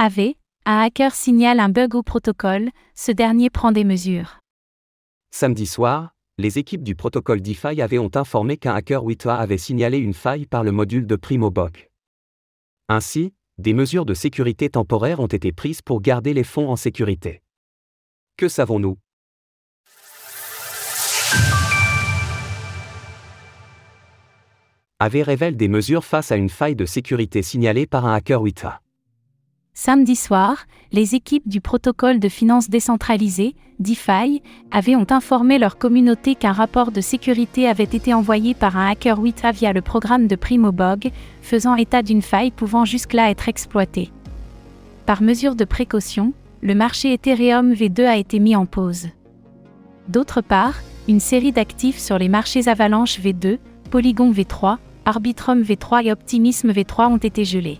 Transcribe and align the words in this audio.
AV, 0.00 0.34
un 0.64 0.78
hacker 0.78 1.12
signale 1.12 1.58
un 1.58 1.70
bug 1.70 1.96
au 1.96 2.04
protocole, 2.04 2.70
ce 2.94 3.10
dernier 3.10 3.50
prend 3.50 3.72
des 3.72 3.82
mesures. 3.82 4.38
Samedi 5.32 5.66
soir, 5.66 6.14
les 6.38 6.56
équipes 6.56 6.84
du 6.84 6.94
protocole 6.94 7.40
DeFi 7.40 7.82
avaient 7.82 7.98
ont 7.98 8.12
informé 8.14 8.58
qu'un 8.58 8.76
hacker 8.76 9.02
WITA 9.02 9.34
avait 9.34 9.58
signalé 9.58 9.98
une 9.98 10.14
faille 10.14 10.46
par 10.46 10.62
le 10.62 10.70
module 10.70 11.08
de 11.08 11.16
PrimoBoc. 11.16 11.90
Ainsi, 12.88 13.34
des 13.58 13.74
mesures 13.74 14.06
de 14.06 14.14
sécurité 14.14 14.70
temporaires 14.70 15.18
ont 15.18 15.26
été 15.26 15.50
prises 15.50 15.82
pour 15.82 16.00
garder 16.00 16.32
les 16.32 16.44
fonds 16.44 16.68
en 16.68 16.76
sécurité. 16.76 17.42
Que 18.36 18.46
savons-nous? 18.46 18.98
AV 25.00 25.22
révèle 25.22 25.56
des 25.56 25.66
mesures 25.66 26.04
face 26.04 26.30
à 26.30 26.36
une 26.36 26.50
faille 26.50 26.76
de 26.76 26.86
sécurité 26.86 27.42
signalée 27.42 27.88
par 27.88 28.06
un 28.06 28.14
hacker 28.14 28.40
WITA. 28.40 28.80
Samedi 29.80 30.16
soir, 30.16 30.66
les 30.90 31.14
équipes 31.14 31.48
du 31.48 31.60
protocole 31.60 32.18
de 32.18 32.28
finances 32.28 32.68
décentralisée, 32.68 33.54
DeFi, 33.78 34.42
avaient 34.72 34.96
informé 35.12 35.56
leur 35.56 35.78
communauté 35.78 36.34
qu'un 36.34 36.50
rapport 36.50 36.90
de 36.90 37.00
sécurité 37.00 37.68
avait 37.68 37.84
été 37.84 38.12
envoyé 38.12 38.54
par 38.54 38.76
un 38.76 38.88
hacker 38.88 39.20
WITA 39.20 39.52
via 39.52 39.72
le 39.72 39.80
programme 39.80 40.26
de 40.26 40.34
PrimoBog, 40.34 41.12
faisant 41.42 41.76
état 41.76 42.02
d'une 42.02 42.22
faille 42.22 42.50
pouvant 42.50 42.84
jusque-là 42.84 43.30
être 43.30 43.48
exploitée. 43.48 44.10
Par 45.06 45.22
mesure 45.22 45.54
de 45.54 45.64
précaution, 45.64 46.32
le 46.60 46.74
marché 46.74 47.12
Ethereum 47.12 47.72
V2 47.72 48.04
a 48.04 48.16
été 48.16 48.40
mis 48.40 48.56
en 48.56 48.66
pause. 48.66 49.06
D'autre 50.08 50.40
part, 50.40 50.74
une 51.06 51.20
série 51.20 51.52
d'actifs 51.52 52.00
sur 52.00 52.18
les 52.18 52.28
marchés 52.28 52.66
Avalanche 52.66 53.20
V2, 53.20 53.58
Polygon 53.92 54.32
V3, 54.32 54.78
Arbitrum 55.04 55.62
V3 55.62 56.06
et 56.06 56.10
Optimism 56.10 56.72
V3 56.72 57.12
ont 57.12 57.18
été 57.18 57.44
gelés. 57.44 57.78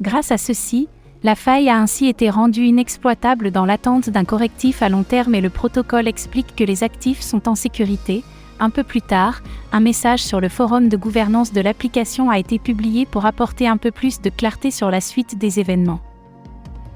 Grâce 0.00 0.30
à 0.30 0.38
ceci, 0.38 0.88
la 1.24 1.34
faille 1.34 1.68
a 1.68 1.76
ainsi 1.76 2.06
été 2.06 2.30
rendue 2.30 2.66
inexploitable 2.66 3.50
dans 3.50 3.66
l'attente 3.66 4.08
d'un 4.10 4.24
correctif 4.24 4.82
à 4.82 4.88
long 4.88 5.02
terme 5.02 5.34
et 5.34 5.40
le 5.40 5.50
protocole 5.50 6.06
explique 6.06 6.54
que 6.54 6.62
les 6.62 6.84
actifs 6.84 7.20
sont 7.20 7.48
en 7.48 7.56
sécurité. 7.56 8.22
Un 8.60 8.70
peu 8.70 8.84
plus 8.84 9.02
tard, 9.02 9.42
un 9.72 9.80
message 9.80 10.22
sur 10.22 10.40
le 10.40 10.48
forum 10.48 10.88
de 10.88 10.96
gouvernance 10.96 11.52
de 11.52 11.60
l'application 11.60 12.30
a 12.30 12.38
été 12.38 12.60
publié 12.60 13.06
pour 13.06 13.26
apporter 13.26 13.66
un 13.66 13.76
peu 13.76 13.90
plus 13.90 14.20
de 14.20 14.30
clarté 14.30 14.70
sur 14.70 14.90
la 14.90 15.00
suite 15.00 15.36
des 15.36 15.58
événements. 15.58 16.00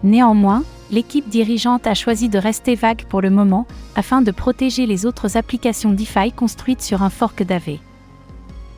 Néanmoins, 0.05 0.63
l'équipe 0.91 1.29
dirigeante 1.29 1.87
a 1.89 1.95
choisi 1.95 2.29
de 2.29 2.39
rester 2.39 2.77
vague 2.77 3.05
pour 3.09 3.21
le 3.21 3.31
moment, 3.31 3.67
afin 3.97 4.23
de 4.23 4.31
protéger 4.31 4.87
les 4.87 5.07
autres 5.07 5.37
applications 5.37 5.91
DeFi 5.91 6.33
construites 6.33 6.83
sur 6.83 7.03
un 7.03 7.11
fork 7.11 7.43
d'AV. 7.43 7.79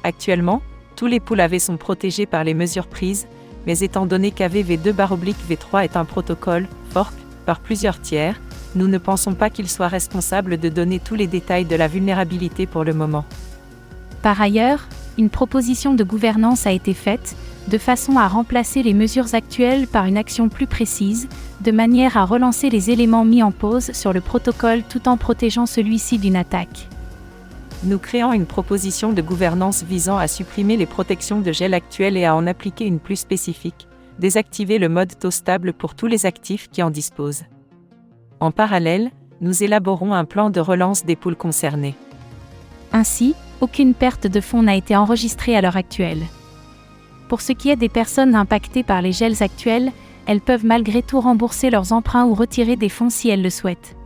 Actuellement, 0.03 0.63
tous 0.97 1.07
les 1.07 1.21
pools 1.21 1.41
AV 1.41 1.59
sont 1.59 1.77
protégés 1.77 2.27
par 2.27 2.45
les 2.45 2.55
mesures 2.55 2.87
prises, 2.87 3.27
mais 3.67 3.79
étant 3.81 4.07
donné 4.07 4.31
qu'AVV2-V3 4.31 5.85
est 5.85 5.97
un 5.97 6.05
protocole, 6.05 6.67
fork, 6.91 7.15
par 7.47 7.61
plusieurs 7.61 8.01
tiers, 8.01 8.41
nous 8.75 8.89
ne 8.89 8.99
pensons 8.99 9.35
pas 9.35 9.51
qu'il 9.51 9.69
soit 9.69 9.89
responsable 9.89 10.59
de 10.59 10.69
donner 10.69 10.99
tous 10.99 11.15
les 11.15 11.27
détails 11.27 11.65
de 11.65 11.77
la 11.77 11.89
vulnérabilité 11.89 12.67
pour 12.67 12.85
le 12.85 12.95
moment. 12.95 13.25
Par 14.23 14.41
ailleurs, 14.41 14.89
une 15.19 15.31
proposition 15.31 15.95
de 15.95 16.03
gouvernance 16.03 16.67
a 16.67 16.73
été 16.73 16.95
faite, 16.95 17.37
de 17.69 17.79
façon 17.79 18.17
à 18.19 18.27
remplacer 18.27 18.83
les 18.83 18.95
mesures 18.95 19.35
actuelles 19.35 19.87
par 19.87 20.07
une 20.07 20.17
action 20.17 20.49
plus 20.49 20.67
précise, 20.67 21.29
de 21.63 21.71
manière 21.71 22.17
à 22.17 22.25
relancer 22.25 22.69
les 22.69 22.91
éléments 22.91 23.25
mis 23.25 23.43
en 23.43 23.53
pause 23.53 23.93
sur 23.93 24.13
le 24.13 24.21
protocole 24.21 24.83
tout 24.89 25.09
en 25.09 25.17
protégeant 25.17 25.67
celui-ci 25.67 26.19
d'une 26.19 26.37
attaque 26.37 26.89
nous 27.85 27.99
créons 27.99 28.33
une 28.33 28.47
proposition 28.47 29.13
de 29.13 29.23
gouvernance 29.23 29.83
visant 29.83 30.17
à 30.17 30.29
supprimer 30.29 30.77
les 30.77 30.87
protections 30.87 31.41
de 31.41 31.53
gel 31.53 31.75
actuelles 31.75 32.17
et 32.17 32.25
à 32.25 32.35
en 32.35 32.47
appliquer 32.47 32.87
une 32.87 32.99
plus 32.99 33.17
spécifique, 33.17 33.89
désactiver 34.19 34.79
le 34.79 34.89
mode 34.89 35.19
taux 35.19 35.31
stable 35.31 35.73
pour 35.73 35.95
tous 35.95 36.07
les 36.07 36.27
actifs 36.27 36.69
qui 36.71 36.83
en 36.83 36.91
disposent. 36.91 37.45
En 38.41 38.51
parallèle, 38.51 39.11
nous 39.41 39.63
élaborons 39.63 40.15
un 40.15 40.25
plan 40.25 40.51
de 40.51 40.61
relance 40.61 41.05
des 41.05 41.17
poules 41.17 41.37
concernées. 41.37 41.95
Ainsi, 42.93 43.35
aucune 43.61 43.95
perte 43.95 44.27
de 44.27 44.41
fonds 44.41 44.63
n'a 44.63 44.77
été 44.77 44.97
enregistrée 44.97 45.57
à 45.57 45.61
l'heure 45.61 45.77
actuelle. 45.77 46.23
Pour 47.29 47.41
ce 47.41 47.53
qui 47.53 47.71
est 47.71 47.77
des 47.77 47.89
personnes 47.89 48.35
impactées 48.35 48.83
par 48.83 49.03
les 49.03 49.13
gels 49.13 49.43
actuels, 49.43 49.93
elles 50.27 50.41
peuvent 50.41 50.65
malgré 50.65 51.03
tout 51.03 51.21
rembourser 51.21 51.71
leurs 51.71 51.93
emprunts 51.93 52.25
ou 52.25 52.35
retirer 52.35 52.77
des 52.77 52.89
fonds 52.89 53.11
si 53.11 53.29
elles 53.29 53.43
le 53.43 53.51
souhaitent. 53.51 53.97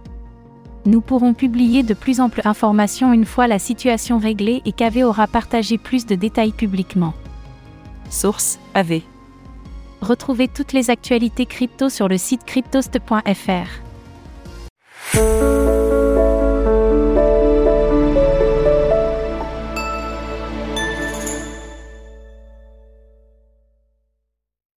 Nous 0.89 1.03
pourrons 1.03 1.35
publier 1.35 1.83
de 1.83 1.93
plus 1.93 2.19
amples 2.19 2.41
informations 2.47 3.13
une 3.13 3.27
fois 3.27 3.47
la 3.47 3.59
situation 3.59 4.17
réglée 4.17 4.63
et 4.65 4.73
qu'AV 4.73 5.05
aura 5.05 5.27
partagé 5.27 5.77
plus 5.77 6.07
de 6.07 6.15
détails 6.15 6.53
publiquement. 6.53 7.13
Source 8.09 8.59
AV. 8.73 9.03
Retrouvez 10.01 10.49
toutes 10.49 10.73
les 10.73 10.89
actualités 10.89 11.45
crypto 11.45 11.91
sur 11.91 12.09
le 12.09 12.17
site 12.17 12.47
cryptost.fr. 12.47 13.88